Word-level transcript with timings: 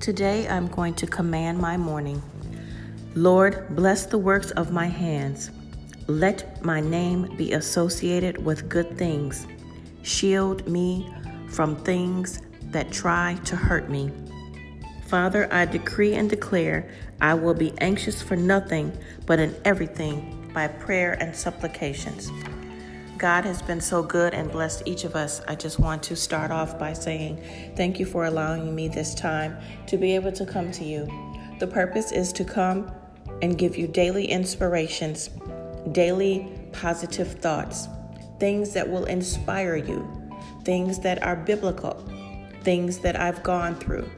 Today 0.00 0.46
I'm 0.48 0.68
going 0.68 0.94
to 0.94 1.08
command 1.08 1.58
my 1.58 1.76
morning. 1.76 2.22
Lord, 3.16 3.74
bless 3.74 4.06
the 4.06 4.16
works 4.16 4.52
of 4.52 4.70
my 4.70 4.86
hands. 4.86 5.50
Let 6.06 6.64
my 6.64 6.80
name 6.80 7.36
be 7.36 7.52
associated 7.52 8.42
with 8.44 8.68
good 8.68 8.96
things. 8.96 9.48
Shield 10.02 10.68
me 10.68 11.12
from 11.48 11.74
things 11.76 12.40
that 12.70 12.92
try 12.92 13.38
to 13.44 13.56
hurt 13.56 13.90
me. 13.90 14.12
Father, 15.08 15.52
I 15.52 15.64
decree 15.64 16.14
and 16.14 16.30
declare 16.30 16.88
I 17.20 17.34
will 17.34 17.54
be 17.54 17.76
anxious 17.78 18.22
for 18.22 18.36
nothing, 18.36 18.96
but 19.26 19.40
in 19.40 19.56
everything 19.64 20.48
by 20.54 20.68
prayer 20.68 21.14
and 21.20 21.34
supplications. 21.34 22.30
God 23.18 23.44
has 23.46 23.60
been 23.62 23.80
so 23.80 24.00
good 24.00 24.32
and 24.32 24.48
blessed 24.48 24.84
each 24.86 25.02
of 25.02 25.16
us. 25.16 25.42
I 25.48 25.56
just 25.56 25.80
want 25.80 26.04
to 26.04 26.14
start 26.14 26.52
off 26.52 26.78
by 26.78 26.92
saying 26.92 27.42
thank 27.74 27.98
you 27.98 28.06
for 28.06 28.26
allowing 28.26 28.72
me 28.72 28.86
this 28.86 29.12
time 29.12 29.58
to 29.88 29.96
be 29.96 30.14
able 30.14 30.30
to 30.30 30.46
come 30.46 30.70
to 30.70 30.84
you. 30.84 31.10
The 31.58 31.66
purpose 31.66 32.12
is 32.12 32.32
to 32.34 32.44
come 32.44 32.92
and 33.42 33.58
give 33.58 33.76
you 33.76 33.88
daily 33.88 34.26
inspirations, 34.26 35.30
daily 35.90 36.48
positive 36.70 37.32
thoughts, 37.40 37.88
things 38.38 38.72
that 38.74 38.88
will 38.88 39.06
inspire 39.06 39.74
you, 39.74 40.08
things 40.62 41.00
that 41.00 41.20
are 41.24 41.34
biblical, 41.34 42.08
things 42.62 42.98
that 42.98 43.18
I've 43.18 43.42
gone 43.42 43.74
through. 43.74 44.08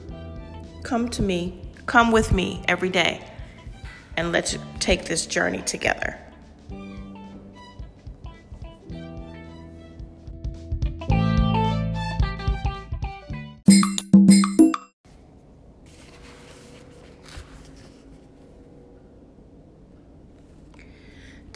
Come 0.83 1.09
to 1.11 1.23
me, 1.23 1.63
come 1.87 2.13
with 2.13 2.35
me 2.35 2.63
every 2.69 2.91
day, 2.91 3.27
and 4.19 4.31
let's 4.31 4.59
take 4.79 5.07
this 5.07 5.25
journey 5.25 5.63
together. 5.63 6.19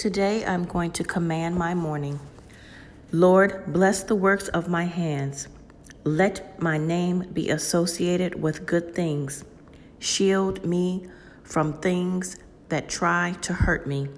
Today 0.05 0.45
I'm 0.45 0.65
going 0.67 0.91
to 0.93 1.03
command 1.03 1.57
my 1.57 1.73
morning. 1.73 2.21
Lord, 3.11 3.73
bless 3.73 4.03
the 4.03 4.15
works 4.15 4.49
of 4.49 4.69
my 4.69 4.85
hands. 4.85 5.49
Let 6.05 6.61
my 6.61 6.77
name 6.77 7.31
be 7.33 7.49
associated 7.49 8.35
with 8.43 8.67
good 8.67 8.95
things. 8.95 9.47
Shield 9.99 10.63
me 10.63 11.07
from 11.43 11.81
things 11.81 12.37
that 12.69 12.91
try 12.91 13.35
to 13.41 13.55
hurt 13.55 13.87
me. 13.87 14.09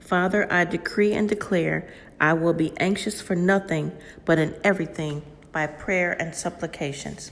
Father, 0.00 0.52
I 0.52 0.64
decree 0.64 1.12
and 1.12 1.28
declare 1.28 1.88
I 2.20 2.32
will 2.32 2.52
be 2.52 2.76
anxious 2.78 3.20
for 3.20 3.36
nothing, 3.36 3.92
but 4.24 4.40
in 4.40 4.56
everything 4.64 5.22
by 5.52 5.68
prayer 5.68 6.20
and 6.20 6.34
supplications. 6.34 7.30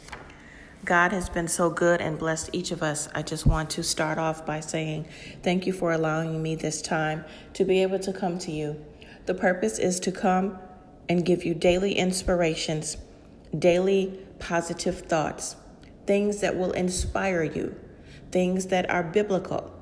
God 0.85 1.13
has 1.13 1.31
been 1.31 1.49
so 1.49 1.71
good 1.71 2.03
and 2.03 2.19
blessed 2.19 2.51
each 2.53 2.71
of 2.71 2.83
us. 2.83 3.09
I 3.15 3.23
just 3.23 3.47
want 3.47 3.71
to 3.71 3.83
start 3.83 4.19
off 4.19 4.45
by 4.45 4.61
saying 4.61 5.07
thank 5.43 5.67
you 5.67 5.73
for 5.73 5.93
allowing 5.93 6.43
me 6.43 6.57
this 6.57 6.83
time 6.83 7.25
to 7.55 7.65
be 7.65 7.81
able 7.83 7.99
to 8.01 8.13
come 8.13 8.39
to 8.41 8.53
you. 8.53 8.85
The 9.25 9.35
purpose 9.35 9.79
is 9.79 9.99
to 10.01 10.13
come 10.13 10.59
and 11.09 11.25
give 11.25 11.43
you 11.45 11.55
daily 11.55 11.95
inspirations, 11.95 12.99
daily 13.59 14.19
positive 14.39 15.01
thoughts, 15.01 15.57
things 16.07 16.41
that 16.41 16.57
will 16.57 16.73
inspire 16.73 17.45
you, 17.45 17.75
things 18.31 18.67
that 18.67 18.91
are 18.91 19.03
biblical, 19.03 19.73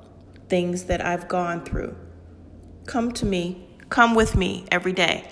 things 0.48 0.84
that 0.84 1.04
I've 1.04 1.26
gone 1.26 1.64
through. 1.64 1.96
Come 2.86 3.10
to 3.12 3.26
me, 3.26 3.66
come 3.88 4.14
with 4.14 4.36
me 4.36 4.66
every 4.70 4.92
day, 4.92 5.28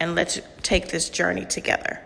and 0.00 0.16
let's 0.16 0.40
take 0.62 0.88
this 0.88 1.08
journey 1.08 1.44
together. 1.44 2.00